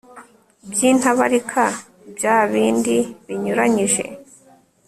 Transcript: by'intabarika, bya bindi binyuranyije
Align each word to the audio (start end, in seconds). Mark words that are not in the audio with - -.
by'intabarika, 0.71 1.63
bya 2.15 2.37
bindi 2.51 2.97
binyuranyije 3.25 4.03